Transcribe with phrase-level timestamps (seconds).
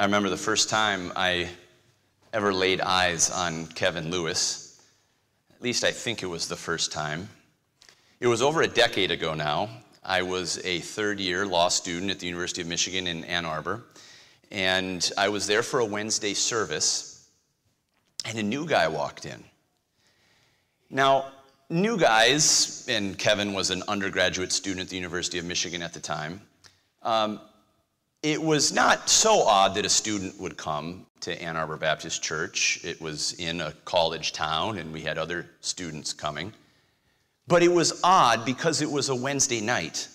[0.00, 1.50] I remember the first time I
[2.32, 4.80] ever laid eyes on Kevin Lewis.
[5.54, 7.28] At least I think it was the first time.
[8.18, 9.68] It was over a decade ago now.
[10.02, 13.82] I was a third year law student at the University of Michigan in Ann Arbor,
[14.50, 17.28] and I was there for a Wednesday service,
[18.24, 19.44] and a new guy walked in.
[20.88, 21.26] Now,
[21.68, 26.00] new guys, and Kevin was an undergraduate student at the University of Michigan at the
[26.00, 26.40] time,
[27.02, 27.38] um,
[28.22, 32.80] it was not so odd that a student would come to Ann Arbor Baptist Church.
[32.84, 36.52] It was in a college town, and we had other students coming.
[37.46, 40.08] But it was odd because it was a Wednesday night.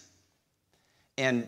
[1.18, 1.48] And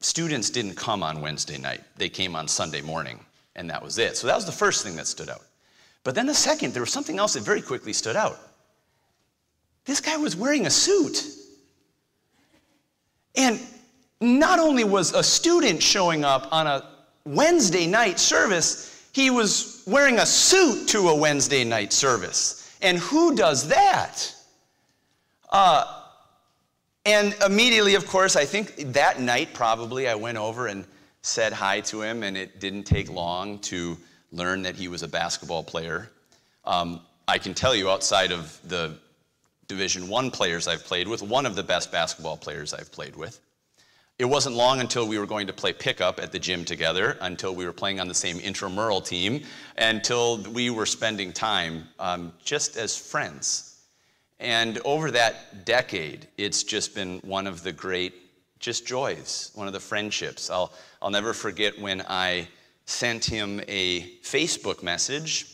[0.00, 3.20] students didn't come on Wednesday night, they came on Sunday morning,
[3.54, 4.16] and that was it.
[4.16, 5.42] So that was the first thing that stood out.
[6.04, 8.38] But then the second, there was something else that very quickly stood out.
[9.84, 11.24] This guy was wearing a suit.
[13.36, 13.60] And
[14.22, 16.88] not only was a student showing up on a
[17.24, 22.76] Wednesday night service, he was wearing a suit to a Wednesday night service.
[22.80, 24.34] And who does that?
[25.50, 26.02] Uh,
[27.04, 30.84] and immediately, of course, I think that night probably I went over and
[31.22, 33.96] said hi to him, and it didn't take long to
[34.30, 36.10] learn that he was a basketball player.
[36.64, 38.96] Um, I can tell you, outside of the
[39.68, 43.40] Division One players I've played with, one of the best basketball players I've played with.
[44.18, 47.54] It wasn't long until we were going to play pickup at the gym together, until
[47.54, 49.42] we were playing on the same intramural team,
[49.78, 53.80] until we were spending time um, just as friends.
[54.38, 58.14] And over that decade, it's just been one of the great
[58.58, 60.50] just joys, one of the friendships.
[60.50, 62.48] I'll, I'll never forget when I
[62.84, 65.46] sent him a Facebook message.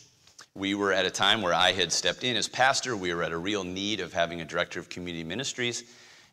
[0.53, 2.95] We were at a time where I had stepped in as pastor.
[2.97, 5.83] We were at a real need of having a director of community ministries.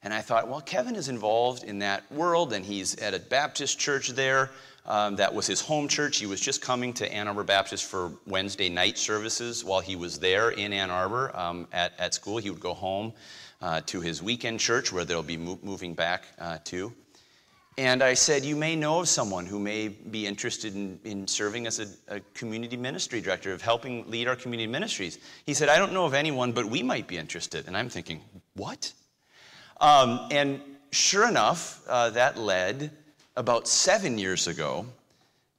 [0.02, 3.78] And I thought, well, Kevin is involved in that world, and he's at a Baptist
[3.78, 4.50] church there.
[4.84, 6.19] Um, that was his home church.
[6.19, 10.20] He was just coming to Ann Arbor Baptist for Wednesday night services while he was
[10.20, 12.38] there in Ann Arbor um, at, at school.
[12.38, 13.12] He would go home
[13.60, 16.93] uh, to his weekend church where they'll be mo- moving back uh, to.
[17.78, 21.66] And I said, You may know of someone who may be interested in, in serving
[21.66, 25.19] as a, a, community ministry director, of helping lead our community ministries.
[25.44, 27.66] He said, I don't know of anyone, but we might be interested.
[27.66, 28.22] And I'm thinking,
[28.54, 28.93] What?
[29.81, 30.60] Um, and
[30.91, 32.91] sure enough, uh, that led
[33.37, 34.87] about seven years ago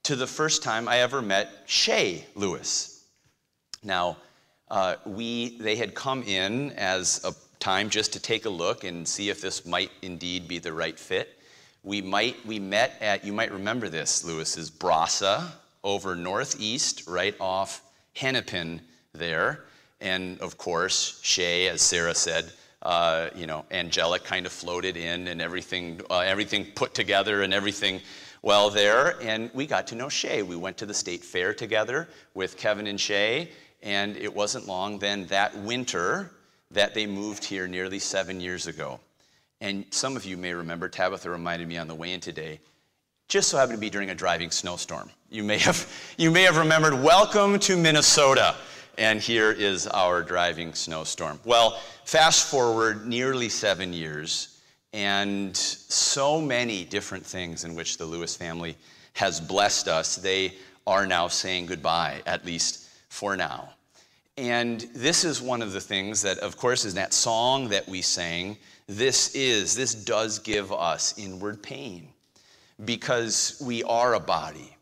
[0.04, 3.04] to the first time I ever met Shay Lewis.
[3.84, 4.18] Now,
[4.70, 9.08] uh, we, they had come in as a time just to take a look and
[9.08, 11.38] see if this might indeed be the right fit.
[11.84, 15.48] We might, we met at, you might remember this, Lewis's Brasa
[15.84, 17.82] over northeast, right off
[18.14, 18.82] Hennepin
[19.14, 19.66] there.
[20.02, 22.52] And of course, Shay, as Sarah said,
[22.82, 27.54] uh, you know, angelic kind of floated in and everything, uh, everything put together and
[27.54, 28.02] everything
[28.42, 29.22] well there.
[29.22, 30.44] And we got to know Shay.
[30.44, 33.50] We went to the state fair together with Kevin and Shay.
[33.82, 36.32] And it wasn't long then that winter
[36.72, 39.00] that they moved here nearly seven years ago.
[39.60, 42.60] And some of you may remember, Tabitha reminded me on the way in today,
[43.28, 45.10] just so happened to be during a driving snowstorm.
[45.30, 48.56] You may have, you may have remembered, welcome to Minnesota
[48.98, 51.40] and here is our driving snowstorm.
[51.46, 54.60] Well, fast forward nearly seven years,
[54.94, 58.76] and so many different things in which the Lewis family
[59.14, 60.16] has blessed us.
[60.16, 60.54] They
[60.86, 63.70] are now saying goodbye, at least for now.
[64.38, 68.02] And this is one of the things that, of course, is that song that we
[68.02, 68.58] sang.
[68.88, 72.10] This is, this does give us inward pain
[72.86, 74.77] because we are a body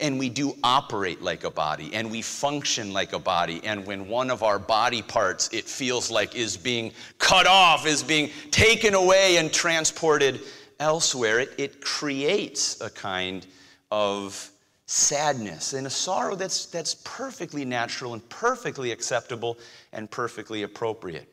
[0.00, 4.08] and we do operate like a body and we function like a body and when
[4.08, 8.94] one of our body parts it feels like is being cut off is being taken
[8.94, 10.40] away and transported
[10.78, 13.46] elsewhere it, it creates a kind
[13.90, 14.50] of
[14.90, 19.56] sadness and a sorrow that's, that's perfectly natural and perfectly acceptable
[19.92, 21.28] and perfectly appropriate.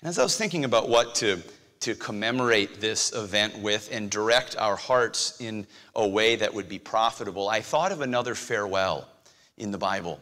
[0.00, 1.40] And as i was thinking about what to
[1.80, 6.78] to commemorate this event with and direct our hearts in a way that would be
[6.78, 9.08] profitable, I thought of another farewell
[9.56, 10.20] in the Bible.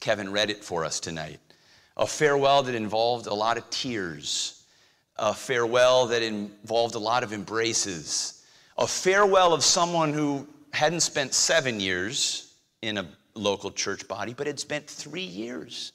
[0.00, 1.40] Kevin read it for us tonight.
[1.96, 4.64] A farewell that involved a lot of tears,
[5.16, 8.44] a farewell that involved a lot of embraces,
[8.76, 14.46] a farewell of someone who hadn't spent seven years in a local church body, but
[14.46, 15.92] had spent three years.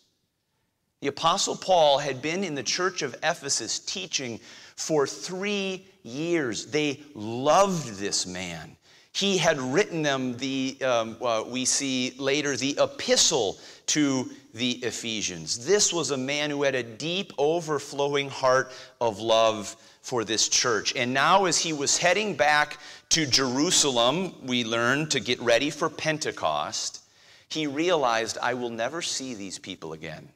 [1.02, 4.40] The Apostle Paul had been in the church of Ephesus teaching
[4.76, 6.68] for three years.
[6.68, 8.78] They loved this man.
[9.12, 15.66] He had written them, the, um, uh, we see later, the epistle to the Ephesians.
[15.66, 18.72] This was a man who had a deep, overflowing heart
[19.02, 20.96] of love for this church.
[20.96, 22.78] And now, as he was heading back
[23.10, 27.02] to Jerusalem, we learn to get ready for Pentecost,
[27.50, 30.30] he realized, I will never see these people again.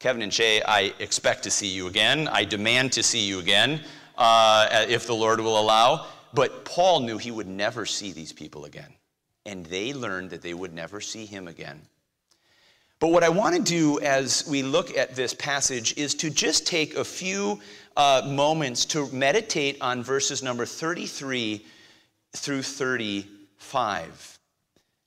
[0.00, 2.26] Kevin and Shay, I expect to see you again.
[2.26, 3.82] I demand to see you again,
[4.16, 6.06] uh, if the Lord will allow.
[6.32, 8.94] But Paul knew he would never see these people again.
[9.44, 11.82] And they learned that they would never see him again.
[12.98, 16.66] But what I want to do as we look at this passage is to just
[16.66, 17.60] take a few
[17.94, 21.62] uh, moments to meditate on verses number 33
[22.32, 24.38] through 35.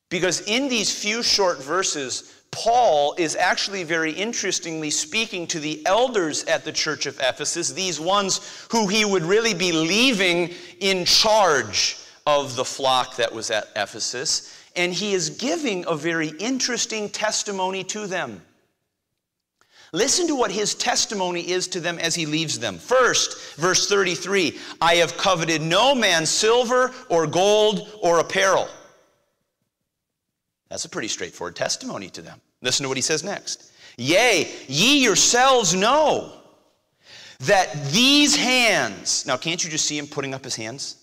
[0.09, 6.43] Because in these few short verses, Paul is actually very interestingly speaking to the elders
[6.45, 11.97] at the church of Ephesus, these ones who he would really be leaving in charge
[12.25, 17.83] of the flock that was at Ephesus and he is giving a very interesting testimony
[17.83, 18.41] to them.
[19.91, 22.79] Listen to what his testimony is to them as he leaves them.
[22.79, 28.67] First, verse 33 I have coveted no man's silver or gold or apparel.
[30.73, 32.41] That's a pretty straightforward testimony to them.
[32.63, 33.71] Listen to what he says next.
[33.95, 36.33] Yea, ye yourselves know
[37.41, 40.95] that these hands, now can't you just see him putting up his hands?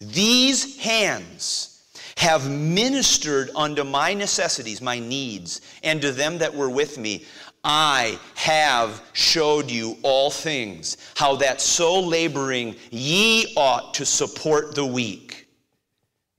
[0.00, 1.84] These hands
[2.16, 7.24] have ministered unto my necessities, my needs, and to them that were with me.
[7.62, 14.86] I have showed you all things, how that so laboring ye ought to support the
[14.86, 15.27] weak,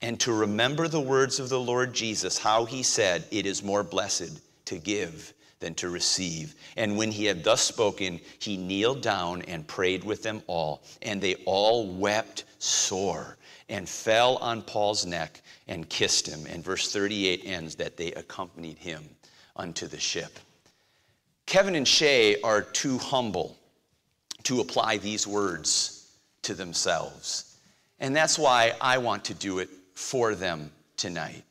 [0.02, 3.84] and to remember the words of the Lord Jesus, how he said, It is more
[3.84, 6.56] blessed to give than to receive.
[6.78, 11.22] And when he had thus spoken, he kneeled down and prayed with them all, and
[11.22, 13.38] they all wept sore
[13.68, 16.46] and fell on Paul's neck and kissed him.
[16.48, 19.04] And verse 38 ends that they accompanied him
[19.56, 20.40] unto the ship.
[21.46, 23.58] Kevin and Shay are too humble
[24.44, 26.10] to apply these words
[26.44, 27.58] to themselves.
[28.00, 29.70] And that's why I want to do it
[30.00, 31.44] for them tonight.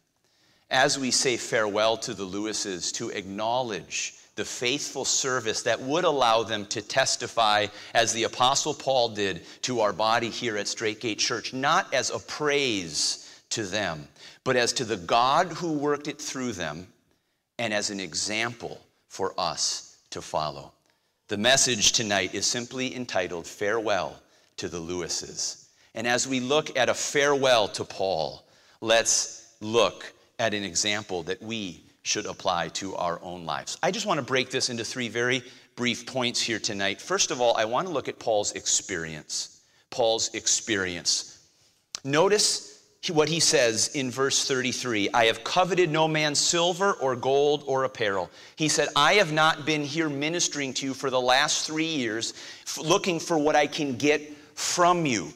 [0.70, 6.42] As we say farewell to the Lewises, to acknowledge the faithful service that would allow
[6.42, 11.18] them to testify, as the Apostle Paul did, to our body here at Straight Gate
[11.18, 14.08] Church, not as a praise to them,
[14.44, 16.86] but as to the God who worked it through them
[17.58, 20.72] and as an example for us to follow.
[21.28, 24.16] The message tonight is simply entitled Farewell
[24.56, 25.67] to the Lewises.
[25.94, 28.44] And as we look at a farewell to Paul,
[28.80, 33.76] let's look at an example that we should apply to our own lives.
[33.82, 35.42] I just want to break this into three very
[35.76, 37.00] brief points here tonight.
[37.00, 39.60] First of all, I want to look at Paul's experience.
[39.90, 41.46] Paul's experience.
[42.04, 42.82] Notice
[43.12, 47.84] what he says in verse 33 I have coveted no man's silver or gold or
[47.84, 48.30] apparel.
[48.56, 52.34] He said, I have not been here ministering to you for the last three years,
[52.82, 55.32] looking for what I can get from you.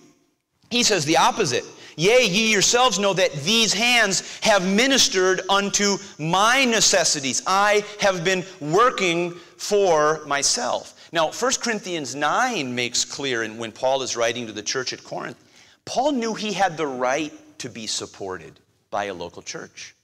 [0.73, 1.65] He says the opposite.
[1.97, 7.43] Yea, ye yourselves know that these hands have ministered unto my necessities.
[7.47, 10.99] I have been working for myself.
[11.13, 15.05] Now, 1 Corinthians 9 makes clear, and when Paul is writing to the church at
[15.05, 15.37] Corinth,
[15.85, 18.59] Paul knew he had the right to be supported
[18.91, 19.95] by a local church.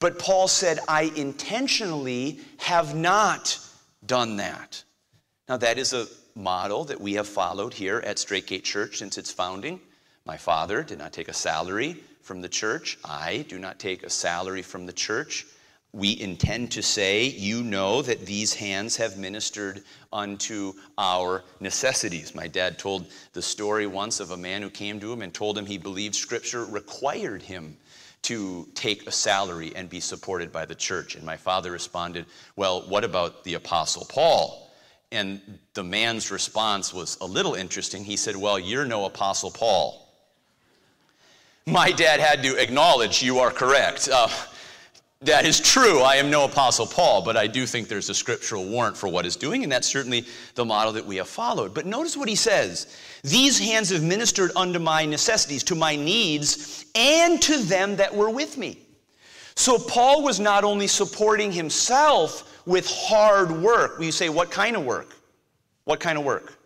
[0.00, 3.58] But Paul said, I intentionally have not
[4.04, 4.84] done that.
[5.48, 9.16] Now, that is a model that we have followed here at Straight Gate Church since
[9.16, 9.80] its founding.
[10.26, 12.98] My father did not take a salary from the church.
[13.04, 15.46] I do not take a salary from the church.
[15.92, 19.82] We intend to say, You know that these hands have ministered
[20.14, 22.34] unto our necessities.
[22.34, 25.58] My dad told the story once of a man who came to him and told
[25.58, 27.76] him he believed Scripture required him
[28.22, 31.16] to take a salary and be supported by the church.
[31.16, 32.24] And my father responded,
[32.56, 34.70] Well, what about the Apostle Paul?
[35.12, 38.02] And the man's response was a little interesting.
[38.02, 40.03] He said, Well, you're no Apostle Paul
[41.66, 44.08] my dad had to acknowledge you are correct.
[44.12, 44.28] Uh,
[45.22, 46.00] that is true.
[46.00, 49.24] I am no Apostle Paul, but I do think there's a scriptural warrant for what
[49.24, 51.72] is doing, and that's certainly the model that we have followed.
[51.72, 56.84] But notice what he says These hands have ministered unto my necessities, to my needs,
[56.94, 58.78] and to them that were with me.
[59.56, 64.00] So Paul was not only supporting himself with hard work.
[64.00, 65.14] You say, what kind of work?
[65.84, 66.58] What kind of work?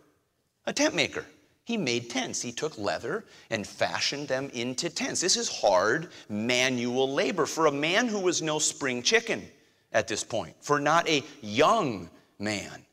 [0.65, 1.25] A tent maker.
[1.69, 2.41] He made tents.
[2.41, 5.21] He took leather and fashioned them into tents.
[5.21, 9.47] This is hard manual labor for a man who was no spring chicken
[9.91, 12.09] at this point, for not a young
[12.39, 12.83] man.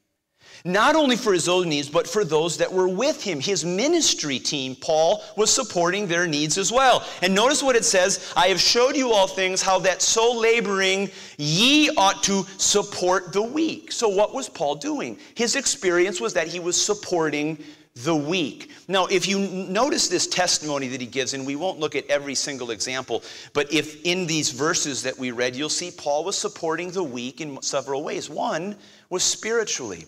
[0.64, 3.40] not only for his own needs, but for those that were with him.
[3.40, 7.04] His ministry team, Paul, was supporting their needs as well.
[7.23, 11.11] And notice what it says I have showed you all things, how that so laboring
[11.38, 13.92] ye ought to support the weak.
[13.92, 15.18] So, what was Paul doing?
[15.35, 17.59] His experience was that he was supporting
[17.97, 18.71] the weak.
[18.88, 22.35] Now, if you notice this testimony that he gives, and we won't look at every
[22.35, 23.23] single example,
[23.55, 27.41] but if in these verses that we read, you'll see Paul was supporting the weak
[27.41, 28.29] in several ways.
[28.29, 28.76] One
[29.09, 30.05] was spiritually.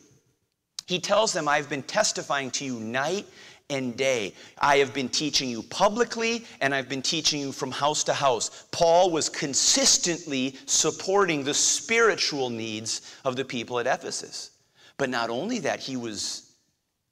[0.86, 3.26] He tells them, I've been testifying to you night
[3.70, 4.34] and day.
[4.58, 8.66] I have been teaching you publicly and I've been teaching you from house to house.
[8.70, 14.52] Paul was consistently supporting the spiritual needs of the people at Ephesus.
[14.96, 16.47] But not only that, he was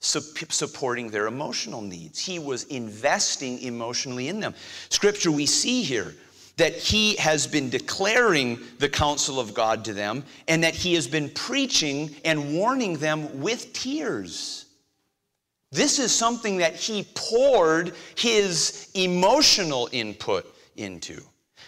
[0.01, 2.19] supporting their emotional needs.
[2.19, 4.55] He was investing emotionally in them.
[4.89, 6.15] Scripture we see here
[6.57, 11.07] that he has been declaring the counsel of God to them and that he has
[11.07, 14.67] been preaching and warning them with tears.
[15.73, 21.21] This is something that he poured his emotional input into.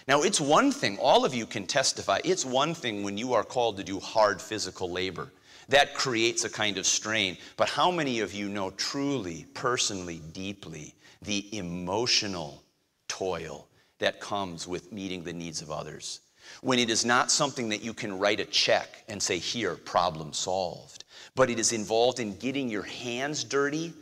[0.07, 3.45] Now, it's one thing, all of you can testify, it's one thing when you are
[3.45, 5.31] called to do hard physical labor.
[5.69, 7.37] That creates a kind of strain.
[7.57, 12.63] But how many of you know truly, personally, deeply, the emotional
[13.09, 16.21] toil that comes with meeting the needs of others.
[16.63, 20.33] When it is not something that you can write a check and say, here, problem
[20.33, 23.93] solved, but it is involved in getting your hands dirty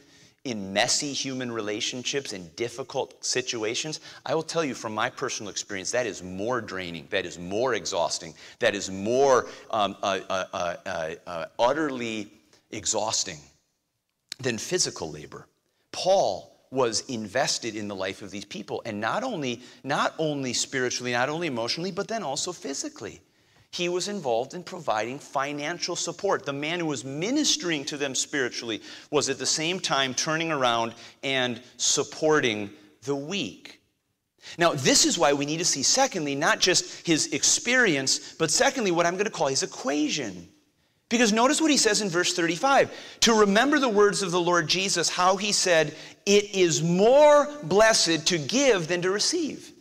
[0.47, 5.91] in messy human relationships in difficult situations, I will tell you from my personal experience
[5.91, 10.45] that is more draining, that is more exhausting, that is more um, uh, uh,
[10.87, 12.33] uh, uh utterly
[12.71, 13.39] exhausting
[14.39, 15.49] than physical labor.
[15.91, 21.13] Paul was invested in the life of these people and not only not only spiritually
[21.13, 23.21] not only emotionally but then also physically
[23.77, 26.47] he was involved in providing financial support.
[26.47, 28.81] The man who was ministering to them spiritually
[29.11, 32.71] was at the same time turning around and supporting
[33.03, 33.81] the weak.
[34.57, 38.93] Now this is why we need to see secondly not just his experience but secondly
[38.93, 40.49] what i'm going to call his equation.
[41.09, 42.91] Because notice what he says in verse 35
[43.21, 48.27] to remember the words of the Lord Jesus, how he said, It is more blessed
[48.27, 49.73] to give than to receive.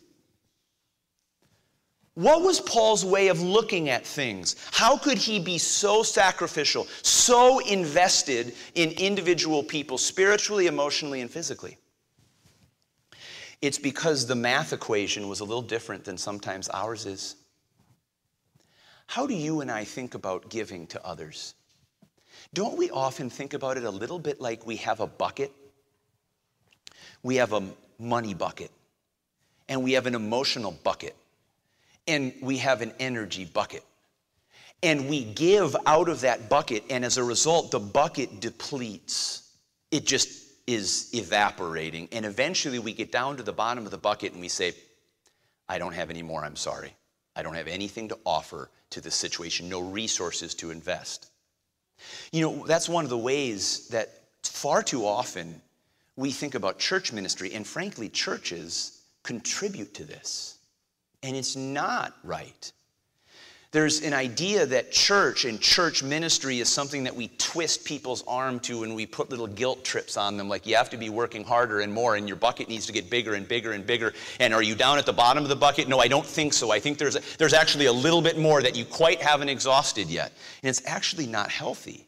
[2.16, 4.56] What was Paul's way of looking at things?
[4.72, 11.78] How could he be so sacrificial, so invested in individual people, spiritually, emotionally, and physically?
[13.62, 17.36] It's because the math equation was a little different than sometimes ours is.
[19.08, 21.54] How do you and I think about giving to others?
[22.54, 25.52] Don't we often think about it a little bit like we have a bucket?
[27.24, 27.64] We have a
[28.00, 28.72] money bucket,
[29.68, 31.16] and we have an emotional bucket,
[32.08, 33.84] and we have an energy bucket.
[34.84, 39.56] And we give out of that bucket, and as a result, the bucket depletes.
[39.90, 42.08] It just is evaporating.
[42.12, 44.74] And eventually, we get down to the bottom of the bucket and we say,
[45.68, 46.94] I don't have any more, I'm sorry.
[47.36, 51.32] I don't have anything to offer to this situation, no resources to invest.
[52.32, 54.10] You know, that's one of the ways that
[54.44, 55.62] far too often
[56.16, 60.55] we think about church ministry, and frankly, churches contribute to this.
[61.24, 62.72] And it's not right.
[63.76, 68.62] There's an idea that church and church ministry is something that we twist people's arm
[68.62, 71.44] to and we put little guilt trips on them, like you have to be working
[71.44, 74.14] harder and more, and your bucket needs to get bigger and bigger and bigger.
[74.40, 75.90] And are you down at the bottom of the bucket?
[75.90, 76.72] No, I don't think so.
[76.72, 80.32] I think there's, there's actually a little bit more that you quite haven't exhausted yet.
[80.64, 82.08] And it's actually not healthy.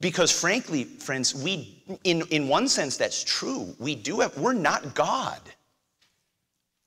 [0.00, 3.74] Because frankly, friends, we, in, in one sense, that's true.
[3.78, 5.40] We do have, we're not God.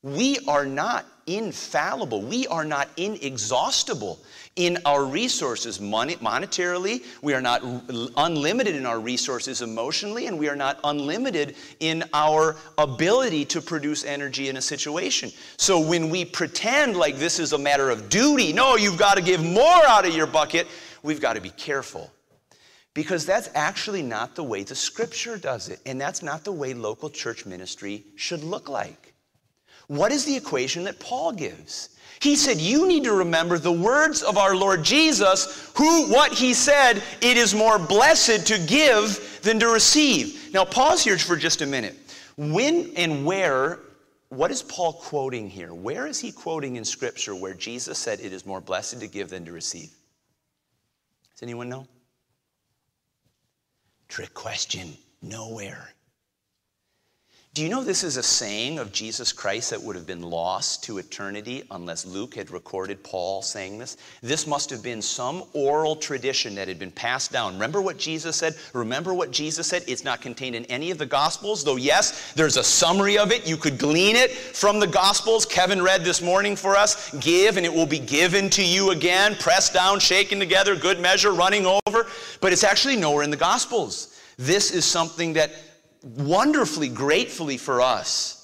[0.04, 2.22] We are not infallible.
[2.22, 4.20] We are not inexhaustible
[4.56, 7.04] in our resources money, monetarily.
[7.22, 7.62] We are not
[8.16, 14.06] unlimited in our resources emotionally, and we are not unlimited in our ability to produce
[14.06, 15.32] energy in a situation.
[15.58, 19.24] So when we pretend like this is a matter of duty, no, you've got to
[19.24, 20.68] give more out of your bucket,
[21.04, 22.12] we've got to be careful.
[22.94, 26.74] Because that's actually not the way the scripture does it, and that's not the way
[26.74, 29.14] local church ministry should look like.
[29.88, 31.90] What is the equation that Paul gives?
[32.20, 36.54] He said, You need to remember the words of our Lord Jesus, who, what he
[36.54, 40.54] said, it is more blessed to give than to receive.
[40.54, 41.96] Now, pause here for just a minute.
[42.38, 43.80] When and where,
[44.30, 45.74] what is Paul quoting here?
[45.74, 49.30] Where is he quoting in Scripture where Jesus said it is more blessed to give
[49.30, 49.90] than to receive?
[51.34, 51.88] Does anyone know?
[54.08, 54.98] Trick question.
[55.22, 55.94] Nowhere.
[57.58, 60.84] Do you know this is a saying of Jesus Christ that would have been lost
[60.84, 63.98] to eternity unless Luke had recorded Paul saying this?
[64.22, 67.56] This must have been some oral tradition that had been passed down.
[67.56, 68.54] Remember what Jesus said?
[68.74, 69.84] Remember what Jesus said?
[69.88, 73.48] It's not contained in any of the Gospels, though, yes, there's a summary of it.
[73.48, 75.44] You could glean it from the Gospels.
[75.44, 79.34] Kevin read this morning for us Give, and it will be given to you again,
[79.34, 82.06] pressed down, shaken together, good measure, running over.
[82.40, 84.14] But it's actually nowhere in the Gospels.
[84.38, 85.50] This is something that
[86.16, 88.38] wonderfully, gratefully for us,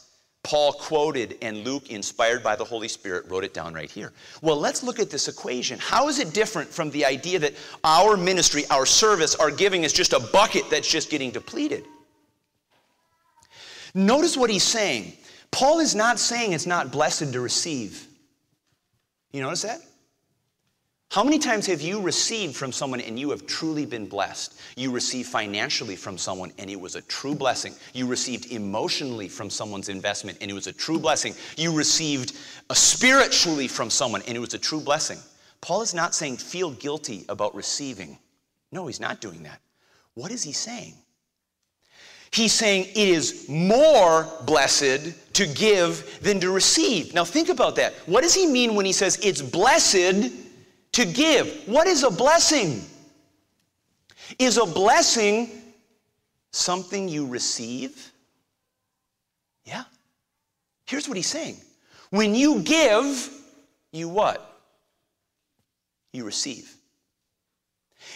[0.44, 4.12] Paul quoted and Luke, inspired by the Holy Spirit, wrote it down right here.
[4.42, 5.80] Well, let's look at this equation.
[5.80, 7.54] How is it different from the idea that
[7.84, 11.86] our ministry, our service, our giving is just a bucket that's just getting depleted?
[13.96, 15.14] Notice what he's saying.
[15.52, 18.08] Paul is not saying it's not blessed to receive.
[19.32, 19.80] You notice that?
[21.14, 24.60] How many times have you received from someone and you have truly been blessed?
[24.76, 27.76] You received financially from someone and it was a true blessing.
[27.94, 31.36] You received emotionally from someone's investment and it was a true blessing.
[31.56, 32.34] You received
[32.72, 35.20] spiritually from someone and it was a true blessing.
[35.62, 38.18] Paul is not saying feel guilty about receiving.
[38.72, 39.62] No, he's not doing that.
[40.16, 40.96] What is he saying?
[42.32, 47.14] He's saying it is more blessed to give than to receive.
[47.14, 47.94] Now think about that.
[48.08, 50.43] What does he mean when he says it's blessed
[50.94, 51.48] to give.
[51.66, 52.84] What is a blessing?
[54.40, 55.50] Is a blessing
[56.52, 58.12] something you receive?
[59.66, 59.84] Yeah.
[60.86, 61.58] Here's what he's saying.
[62.10, 63.30] When you give,
[63.92, 64.62] you what?
[66.12, 66.76] You receive.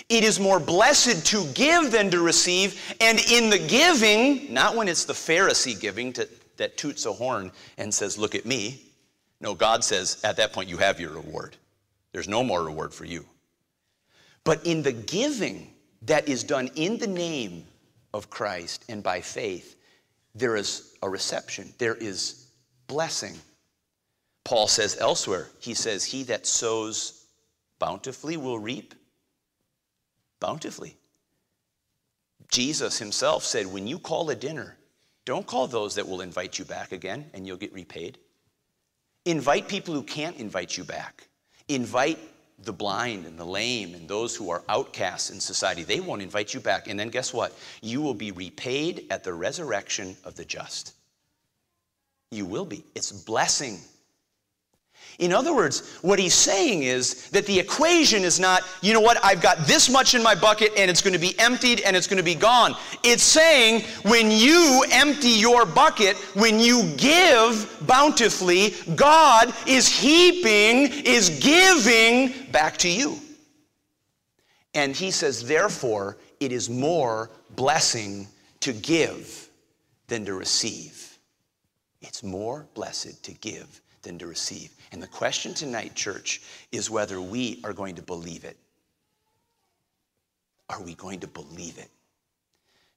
[0.09, 4.87] It is more blessed to give than to receive, and in the giving, not when
[4.87, 8.81] it's the Pharisee giving to, that toots a horn and says, Look at me.
[9.39, 11.55] No, God says, at that point, you have your reward.
[12.17, 13.27] There's no more reward for you.
[14.43, 15.71] But in the giving
[16.01, 17.63] that is done in the name
[18.11, 19.75] of Christ and by faith,
[20.33, 22.47] there is a reception, there is
[22.87, 23.35] blessing.
[24.45, 27.23] Paul says elsewhere, he says, He that sows
[27.77, 28.95] bountifully will reap
[30.39, 30.97] bountifully.
[32.49, 34.75] Jesus himself said, When you call a dinner,
[35.25, 38.17] don't call those that will invite you back again and you'll get repaid.
[39.25, 41.27] Invite people who can't invite you back.
[41.69, 42.19] Invite
[42.63, 45.83] the blind and the lame and those who are outcasts in society.
[45.83, 46.87] They won't invite you back.
[46.87, 47.57] And then guess what?
[47.81, 50.93] You will be repaid at the resurrection of the just.
[52.31, 52.83] You will be.
[52.95, 53.79] It's blessing
[55.19, 59.17] in other words, what he's saying is that the equation is not, you know what,
[59.23, 62.05] I've got this much in my bucket and it's going to be emptied and it's
[62.05, 62.75] going to be gone.
[63.03, 71.39] It's saying when you empty your bucket, when you give bountifully, God is heaping, is
[71.39, 73.17] giving back to you.
[74.75, 78.27] And he says, therefore, it is more blessing
[78.59, 79.49] to give
[80.07, 81.17] than to receive.
[82.01, 84.76] It's more blessed to give than to receive.
[84.91, 88.57] And the question tonight, church, is whether we are going to believe it.
[90.69, 91.89] Are we going to believe it?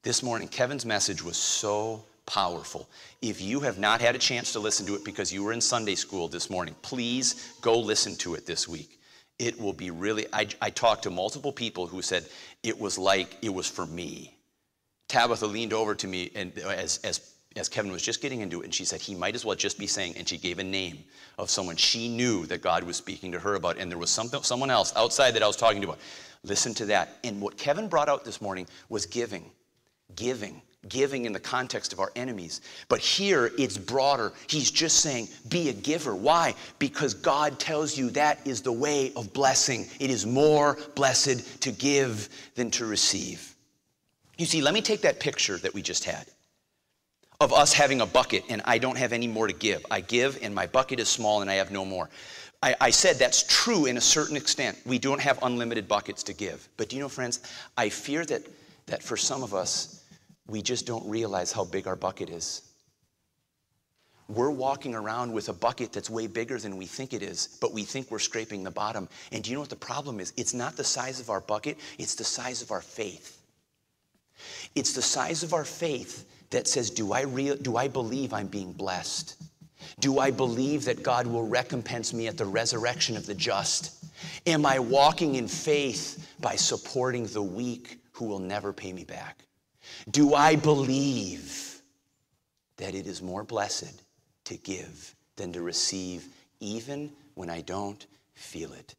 [0.02, 2.88] This morning, Kevin's message was so powerful.
[3.22, 5.60] If you have not had a chance to listen to it because you were in
[5.60, 8.98] Sunday school this morning, please go listen to it this week.
[9.38, 12.26] It will be really, I, I talked to multiple people who said
[12.62, 14.36] it was like it was for me.
[15.08, 18.64] Tabitha leaned over to me and as, as as Kevin was just getting into it,
[18.64, 21.02] and she said he might as well just be saying, and she gave a name
[21.36, 24.42] of someone she knew that God was speaking to her about, and there was something,
[24.42, 25.98] someone else outside that I was talking to about.
[26.44, 27.18] Listen to that.
[27.24, 29.50] And what Kevin brought out this morning was giving,
[30.14, 32.60] giving, giving in the context of our enemies.
[32.88, 34.32] But here it's broader.
[34.46, 36.14] He's just saying, be a giver.
[36.14, 36.54] Why?
[36.78, 39.88] Because God tells you that is the way of blessing.
[39.98, 43.56] It is more blessed to give than to receive.
[44.38, 46.26] You see, let me take that picture that we just had
[47.40, 49.84] of us having a bucket and I don't have any more to give.
[49.90, 52.10] I give and my bucket is small and I have no more.
[52.62, 54.76] I, I, said that's true in a certain extent.
[54.84, 56.68] We don't have unlimited buckets to give.
[56.76, 57.40] But do you know, friends,
[57.78, 58.42] I fear that,
[58.86, 60.04] that for some of us,
[60.46, 62.60] we just don't realize how big our bucket is.
[64.28, 67.72] We're walking around with a bucket that's way bigger than we think it is, but
[67.72, 69.08] we think we're scraping the bottom.
[69.32, 70.34] And do you know what the problem is?
[70.36, 73.38] It's not the size of our bucket, it's the size of our faith.
[74.74, 78.48] It's the size of our faith that says, Do I, re- do I believe I'm
[78.48, 79.36] being blessed?
[80.00, 83.96] Do I believe that God will recompense me at the resurrection of the just?
[84.46, 89.38] Am I walking in faith by supporting the weak who will never pay me back?
[90.10, 91.80] Do I believe
[92.76, 94.02] that it is more blessed
[94.44, 96.28] to give than to receive,
[96.60, 98.94] even when I don't feel it?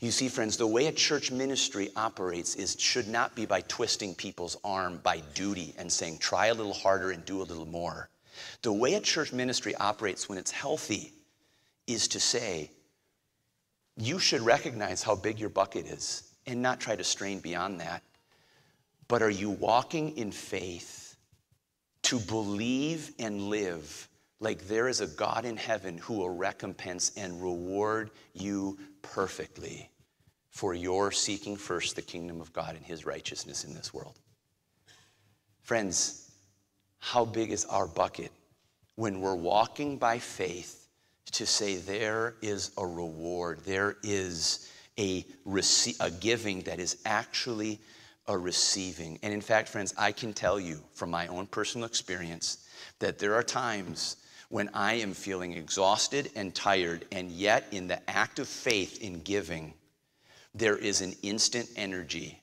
[0.00, 4.14] You see, friends, the way a church ministry operates is should not be by twisting
[4.14, 8.08] people's arm by duty and saying, try a little harder and do a little more.
[8.62, 11.12] The way a church ministry operates when it's healthy
[11.86, 12.70] is to say,
[13.96, 18.02] you should recognize how big your bucket is and not try to strain beyond that.
[19.08, 21.16] But are you walking in faith
[22.02, 24.08] to believe and live
[24.40, 29.90] like there is a God in heaven who will recompense and reward you perfectly
[30.50, 34.18] for your seeking first the kingdom of God and his righteousness in this world?
[35.62, 36.30] Friends,
[36.98, 38.30] how big is our bucket
[38.94, 40.88] when we're walking by faith
[41.32, 47.80] to say there is a reward, there is a, rece- a giving that is actually
[48.26, 49.18] a receiving.
[49.22, 52.66] And in fact, friends, I can tell you from my own personal experience
[52.98, 54.16] that there are times
[54.48, 59.20] when I am feeling exhausted and tired, and yet in the act of faith in
[59.20, 59.74] giving,
[60.54, 62.40] there is an instant energy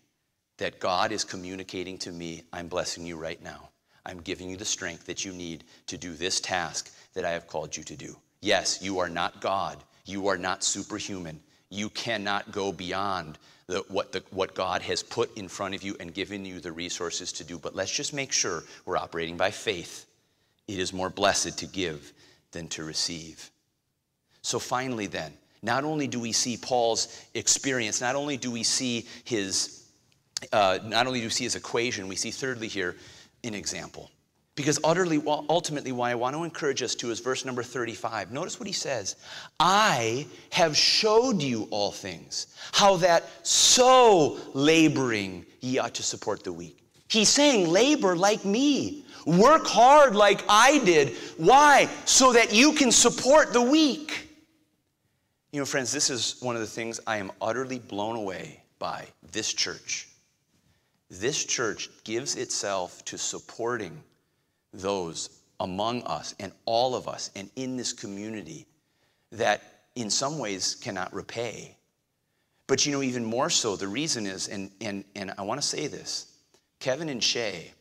[0.58, 3.70] that God is communicating to me I'm blessing you right now.
[4.06, 7.48] I'm giving you the strength that you need to do this task that I have
[7.48, 8.18] called you to do.
[8.42, 9.78] Yes, you are not God.
[10.06, 11.40] You are not superhuman.
[11.70, 13.38] You cannot go beyond
[13.68, 16.72] the, what, the, what God has put in front of you and given you the
[16.72, 17.58] resources to do.
[17.58, 20.06] But let's just make sure we're operating by faith.
[20.68, 22.14] It is more blessed to give
[22.52, 23.52] than to receive.
[24.42, 29.08] So, finally, then, not only do we see Paul's experience, not only do we see
[29.24, 29.86] his,
[30.52, 32.96] uh, not only do we see his equation, we see thirdly here
[33.44, 34.10] an example.
[34.56, 38.32] Because utterly, ultimately, why I want to encourage us to is verse number 35.
[38.32, 39.16] Notice what he says
[39.60, 46.54] I have showed you all things, how that so laboring ye ought to support the
[46.54, 46.78] weak.
[47.08, 51.16] He's saying, labor like me, work hard like I did.
[51.38, 51.90] Why?
[52.06, 54.30] So that you can support the weak.
[55.52, 59.08] You know, friends, this is one of the things I am utterly blown away by
[59.32, 60.10] this church.
[61.10, 64.02] This church gives itself to supporting
[64.74, 68.66] those among us and all of us and in this community
[69.32, 69.62] that
[69.96, 71.78] in some ways cannot repay.
[72.68, 75.68] But you know, even more so, the reason is, and, and, and I want to
[75.68, 76.34] say this
[76.80, 77.72] Kevin and Shay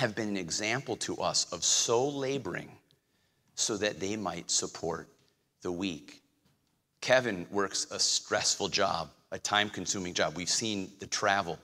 [0.00, 2.70] have been an example to us of so laboring
[3.54, 5.08] so that they might support
[5.62, 6.22] the weak.
[7.00, 10.36] Kevin works a stressful job, a time consuming job.
[10.36, 11.58] We've seen the travel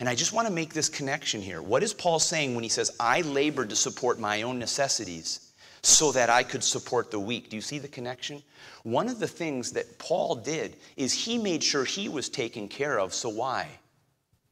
[0.00, 1.62] and I just want to make this connection here.
[1.62, 6.12] What is Paul saying when he says, I labored to support my own necessities so
[6.12, 7.50] that I could support the weak?
[7.50, 8.42] Do you see the connection?
[8.82, 12.98] One of the things that Paul did is he made sure he was taken care
[12.98, 13.14] of.
[13.14, 13.68] So why?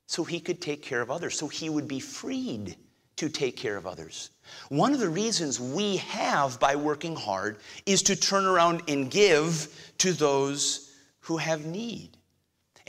[0.06, 2.76] So he could take care of others, so he would be freed
[3.22, 4.30] to take care of others.
[4.68, 9.92] One of the reasons we have by working hard is to turn around and give
[9.98, 12.16] to those who have need.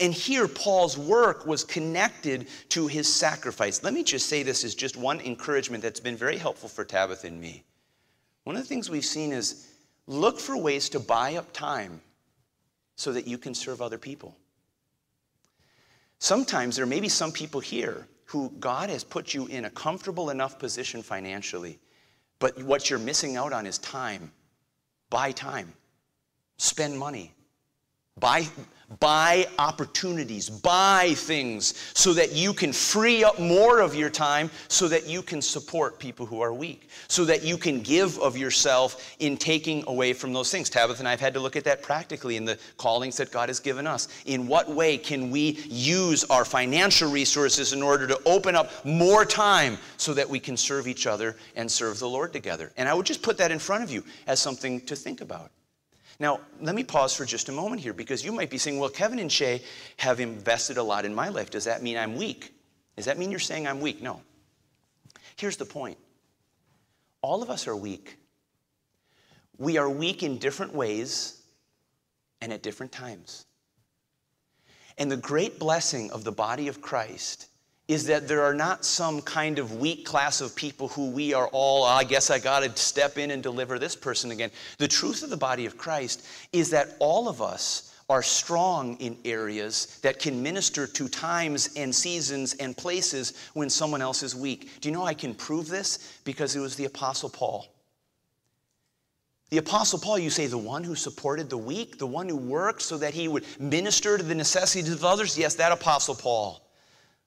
[0.00, 3.84] And here, Paul's work was connected to his sacrifice.
[3.84, 7.28] Let me just say this is just one encouragement that's been very helpful for Tabitha
[7.28, 7.62] and me.
[8.42, 9.68] One of the things we've seen is
[10.08, 12.00] look for ways to buy up time
[12.96, 14.36] so that you can serve other people.
[16.18, 20.30] Sometimes there may be some people here who God has put you in a comfortable
[20.30, 21.78] enough position financially,
[22.38, 24.32] but what you're missing out on is time.
[25.10, 25.72] Buy time,
[26.56, 27.34] spend money.
[28.18, 28.46] Buy,
[29.00, 34.88] buy opportunities, buy things so that you can free up more of your time so
[34.88, 39.16] that you can support people who are weak, so that you can give of yourself
[39.18, 40.70] in taking away from those things.
[40.70, 43.48] Tabitha and I have had to look at that practically in the callings that God
[43.48, 44.08] has given us.
[44.26, 49.24] In what way can we use our financial resources in order to open up more
[49.24, 52.72] time so that we can serve each other and serve the Lord together?
[52.76, 55.50] And I would just put that in front of you as something to think about.
[56.20, 58.90] Now, let me pause for just a moment here because you might be saying, well,
[58.90, 59.62] Kevin and Shay
[59.96, 61.50] have invested a lot in my life.
[61.50, 62.54] Does that mean I'm weak?
[62.96, 64.00] Does that mean you're saying I'm weak?
[64.00, 64.20] No.
[65.36, 65.98] Here's the point
[67.22, 68.18] all of us are weak.
[69.58, 71.42] We are weak in different ways
[72.40, 73.46] and at different times.
[74.98, 77.48] And the great blessing of the body of Christ
[77.86, 81.48] is that there are not some kind of weak class of people who we are
[81.48, 84.50] all, ah, I guess I got to step in and deliver this person again.
[84.78, 89.16] The truth of the body of Christ is that all of us are strong in
[89.24, 94.80] areas that can minister to times and seasons and places when someone else is weak.
[94.80, 96.20] Do you know I can prove this?
[96.24, 97.66] Because it was the Apostle Paul.
[99.50, 102.82] The Apostle Paul, you say, the one who supported the weak, the one who worked
[102.82, 105.38] so that he would minister to the necessities of others?
[105.38, 106.63] Yes, that Apostle Paul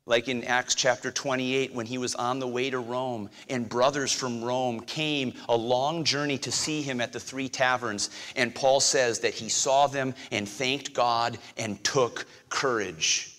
[0.07, 4.11] like in Acts chapter 28 when he was on the way to Rome and brothers
[4.11, 8.09] from Rome came a long journey to see him at the three taverns.
[8.35, 13.33] And Paul says that he saw them and thanked God and took courage.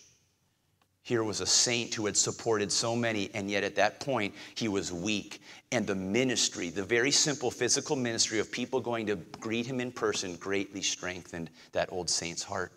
[1.03, 4.69] Here was a saint who had supported so many, and yet at that point he
[4.69, 5.41] was weak
[5.73, 9.91] and the ministry, the very simple physical ministry of people going to greet him in
[9.91, 12.73] person, greatly strengthened that old saint's heart.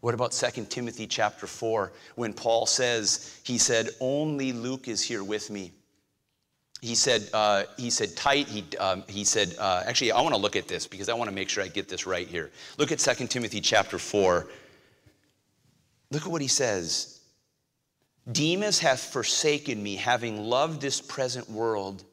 [0.00, 5.22] What about 2 Timothy chapter 4 when Paul says, he said, Only Luke is here
[5.22, 5.72] with me.
[6.80, 8.48] He said, uh, he said, tight.
[8.48, 11.28] He, um, he said, uh, actually, I want to look at this because I want
[11.28, 12.50] to make sure I get this right here.
[12.78, 14.46] Look at 2 Timothy chapter 4.
[16.10, 17.20] Look at what he says.
[18.32, 22.04] Demas hath forsaken me, having loved this present world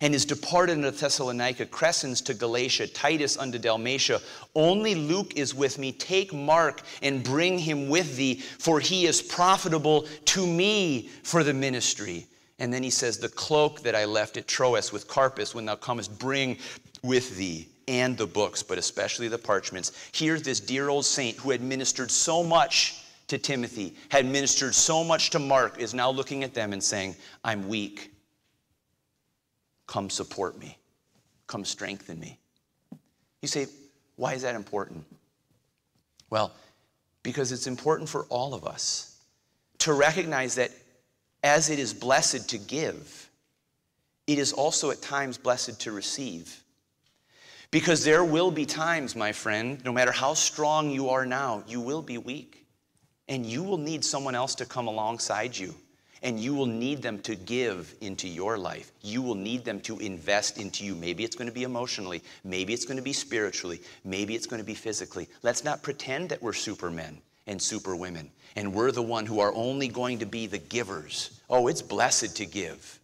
[0.00, 4.20] and is departed unto Thessalonica, Crescens to Galatia, Titus unto Dalmatia.
[4.54, 5.92] Only Luke is with me.
[5.92, 11.54] Take Mark and bring him with thee, for he is profitable to me for the
[11.54, 12.26] ministry.
[12.58, 15.76] And then he says, The cloak that I left at Troas with Carpus, when thou
[15.76, 16.58] comest, bring
[17.02, 19.92] with thee, and the books, but especially the parchments.
[20.12, 25.02] Here, this dear old saint who had ministered so much to Timothy, had ministered so
[25.02, 28.12] much to Mark, is now looking at them and saying, I'm weak.
[29.90, 30.78] Come support me.
[31.48, 32.38] Come strengthen me.
[33.42, 33.66] You say,
[34.14, 35.04] why is that important?
[36.30, 36.52] Well,
[37.24, 39.18] because it's important for all of us
[39.78, 40.70] to recognize that
[41.42, 43.28] as it is blessed to give,
[44.28, 46.62] it is also at times blessed to receive.
[47.72, 51.80] Because there will be times, my friend, no matter how strong you are now, you
[51.80, 52.64] will be weak.
[53.26, 55.74] And you will need someone else to come alongside you
[56.22, 58.92] and you will need them to give into your life.
[59.02, 60.94] You will need them to invest into you.
[60.94, 64.60] Maybe it's going to be emotionally, maybe it's going to be spiritually, maybe it's going
[64.60, 65.28] to be physically.
[65.42, 69.88] Let's not pretend that we're supermen and superwomen and we're the one who are only
[69.88, 71.40] going to be the givers.
[71.48, 72.98] Oh, it's blessed to give.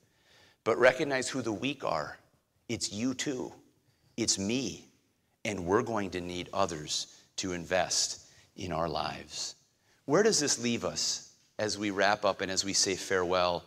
[0.64, 2.18] But recognize who the weak are.
[2.68, 3.52] It's you too.
[4.16, 4.88] It's me.
[5.44, 8.26] And we're going to need others to invest
[8.56, 9.54] in our lives.
[10.06, 11.25] Where does this leave us?
[11.58, 13.64] As we wrap up and as we say farewell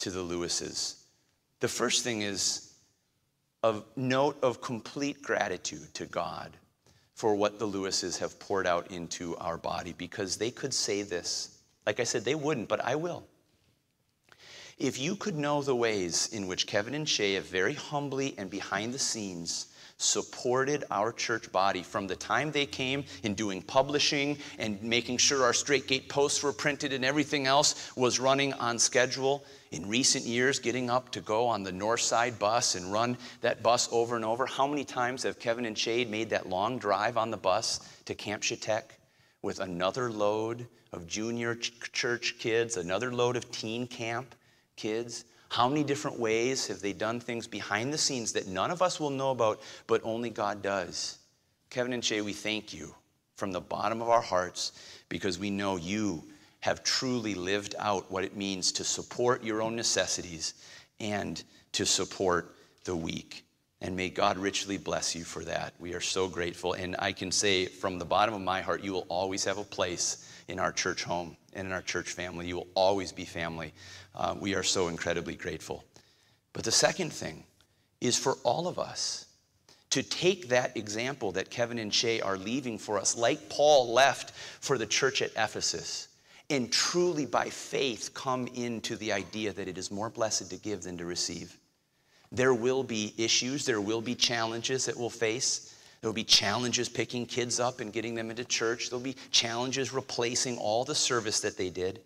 [0.00, 0.96] to the Lewises.
[1.60, 2.72] The first thing is
[3.62, 6.56] a note of complete gratitude to God
[7.14, 11.58] for what the Lewises have poured out into our body because they could say this.
[11.84, 13.24] Like I said, they wouldn't, but I will.
[14.78, 18.48] If you could know the ways in which Kevin and Shay have very humbly and
[18.48, 19.66] behind the scenes
[19.98, 25.42] supported our church body from the time they came in doing publishing and making sure
[25.44, 29.44] our straight gate posts were printed and everything else was running on schedule.
[29.72, 33.62] In recent years, getting up to go on the north side bus and run that
[33.62, 34.46] bus over and over.
[34.46, 38.14] How many times have Kevin and Shay made that long drive on the bus to
[38.14, 38.84] Camp Shatek
[39.42, 44.34] with another load of junior ch- church kids, another load of teen camp
[44.76, 45.24] kids?
[45.48, 49.00] How many different ways have they done things behind the scenes that none of us
[49.00, 51.18] will know about, but only God does?
[51.70, 52.94] Kevin and Shay, we thank you
[53.36, 54.72] from the bottom of our hearts
[55.08, 56.22] because we know you
[56.60, 60.54] have truly lived out what it means to support your own necessities
[61.00, 63.44] and to support the weak.
[63.80, 65.72] And may God richly bless you for that.
[65.78, 66.72] We are so grateful.
[66.72, 69.64] And I can say from the bottom of my heart, you will always have a
[69.64, 72.46] place in our church home and in our church family.
[72.46, 73.74] You will always be family.
[74.14, 75.84] Uh, we are so incredibly grateful.
[76.52, 77.44] But the second thing
[78.00, 79.26] is for all of us
[79.90, 84.32] to take that example that Kevin and Shay are leaving for us, like Paul left
[84.60, 86.08] for the church at Ephesus,
[86.50, 90.82] and truly by faith come into the idea that it is more blessed to give
[90.82, 91.58] than to receive.
[92.30, 95.74] There will be issues, there will be challenges that we'll face.
[96.00, 98.88] There will be challenges picking kids up and getting them into church.
[98.88, 102.00] There'll be challenges replacing all the service that they did.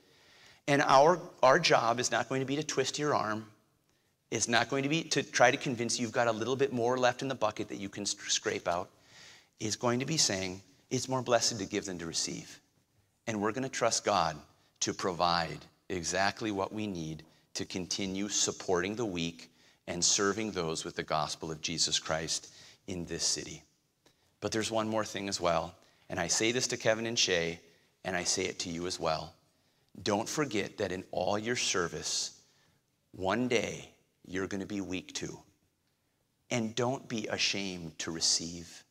[0.66, 3.46] And our, our job is not going to be to twist your arm.
[4.30, 6.72] It's not going to be to try to convince you you've got a little bit
[6.72, 8.88] more left in the bucket that you can scrape out.
[9.60, 12.60] It's going to be saying it's more blessed to give than to receive.
[13.26, 14.36] And we're going to trust God
[14.80, 15.58] to provide
[15.90, 17.24] exactly what we need
[17.54, 19.50] to continue supporting the weak
[19.86, 22.52] and serving those with the gospel of Jesus Christ
[22.86, 23.62] in this city.
[24.42, 25.74] But there's one more thing as well.
[26.10, 27.60] And I say this to Kevin and Shay,
[28.04, 29.32] and I say it to you as well.
[30.02, 32.38] Don't forget that in all your service,
[33.12, 33.88] one day
[34.26, 35.38] you're going to be weak too.
[36.50, 38.84] And don't be ashamed to receive.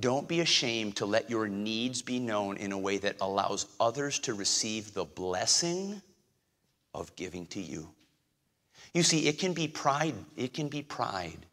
[0.00, 4.18] Don't be ashamed to let your needs be known in a way that allows others
[4.20, 6.00] to receive the blessing
[6.94, 7.88] of giving to you.
[8.94, 10.14] You see, it can be pride.
[10.34, 11.46] It can be pride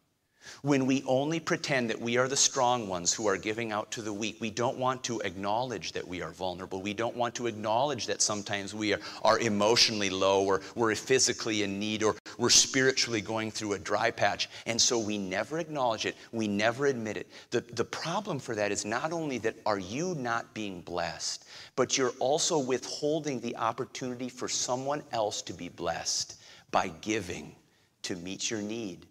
[0.62, 4.02] when we only pretend that we are the strong ones who are giving out to
[4.02, 6.80] the weak, we don't want to acknowledge that we are vulnerable.
[6.80, 11.62] We don't want to acknowledge that sometimes we are, are emotionally low or we're physically
[11.62, 14.48] in need or we're spiritually going through a dry patch.
[14.66, 16.16] And so we never acknowledge it.
[16.32, 17.30] We never admit it.
[17.50, 21.44] The, the problem for that is not only that are you not being blessed,
[21.76, 27.54] but you're also withholding the opportunity for someone else to be blessed by giving
[28.02, 29.06] to meet your need.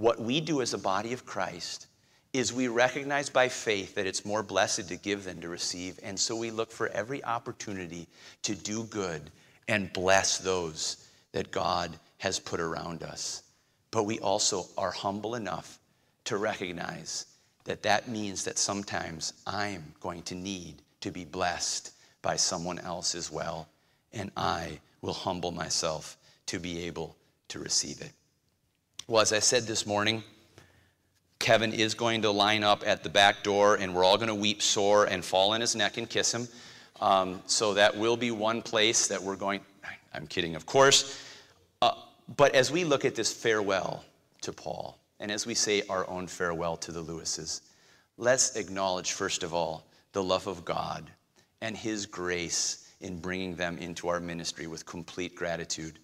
[0.00, 1.86] What we do as a body of Christ
[2.32, 6.00] is we recognize by faith that it's more blessed to give than to receive.
[6.02, 8.08] And so we look for every opportunity
[8.44, 9.30] to do good
[9.68, 13.42] and bless those that God has put around us.
[13.90, 15.78] But we also are humble enough
[16.24, 17.26] to recognize
[17.64, 23.14] that that means that sometimes I'm going to need to be blessed by someone else
[23.14, 23.68] as well.
[24.14, 28.12] And I will humble myself to be able to receive it.
[29.10, 30.22] Well, as I said this morning,
[31.40, 34.36] Kevin is going to line up at the back door, and we're all going to
[34.36, 36.46] weep sore and fall on his neck and kiss him.
[37.00, 39.62] Um, so that will be one place that we're going.
[40.14, 41.20] I'm kidding, of course.
[41.82, 41.90] Uh,
[42.36, 44.04] but as we look at this farewell
[44.42, 47.62] to Paul, and as we say our own farewell to the Lewises,
[48.16, 51.10] let's acknowledge, first of all, the love of God
[51.62, 55.98] and His grace in bringing them into our ministry with complete gratitude.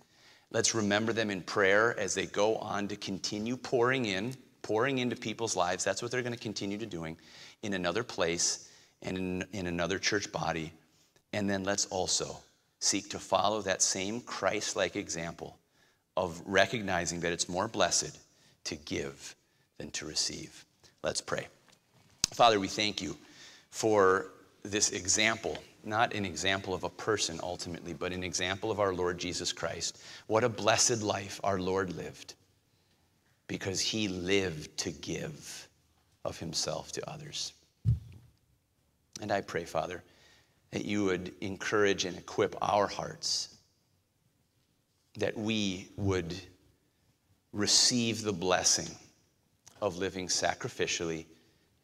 [0.51, 5.15] Let's remember them in prayer as they go on to continue pouring in pouring into
[5.15, 5.85] people's lives.
[5.85, 7.17] That's what they're going to continue to doing
[7.63, 8.69] in another place
[9.01, 10.73] and in, in another church body.
[11.33, 12.37] And then let's also
[12.81, 15.57] seek to follow that same Christ like example
[16.17, 18.19] of recognizing that it's more blessed
[18.65, 19.37] to give
[19.79, 20.65] than to receive.
[21.05, 21.47] Let's pray.
[22.33, 23.17] Father, we thank you
[23.71, 24.33] for
[24.65, 25.57] this example,
[25.87, 30.03] not an example of a person ultimately, but an example of our Lord Jesus Christ.
[30.27, 32.35] What a blessed life our Lord lived
[33.47, 35.69] because he lived to give
[36.25, 37.53] of himself to others.
[39.21, 40.03] And I pray, Father,
[40.73, 43.57] that you would encourage and equip our hearts,
[45.19, 46.35] that we would
[47.53, 48.95] receive the blessing
[49.81, 51.27] of living sacrificially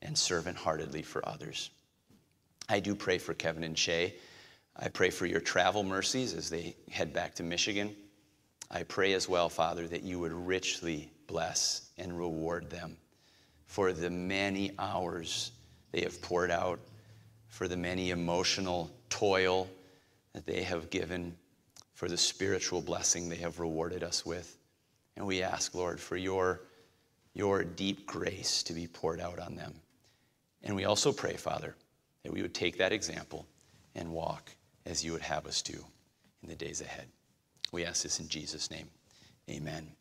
[0.03, 1.71] and servant heartedly for others.
[2.69, 4.15] I do pray for Kevin and Shay.
[4.77, 7.95] I pray for your travel mercies as they head back to Michigan.
[8.71, 12.97] I pray as well, Father, that you would richly bless and reward them
[13.67, 15.53] for the many hours
[15.93, 16.81] they have poured out,
[17.49, 19.69] for the many emotional toil
[20.33, 21.37] that they have given,
[21.95, 24.57] for the spiritual blessing they have rewarded us with.
[25.17, 26.63] And we ask, Lord, for your,
[27.35, 29.75] your deep grace to be poured out on them.
[30.63, 31.75] And we also pray, Father,
[32.23, 33.47] that we would take that example
[33.95, 34.51] and walk
[34.87, 35.85] as you would have us do
[36.43, 37.07] in the days ahead.
[37.73, 38.89] We ask this in Jesus' name.
[39.51, 39.93] Amen.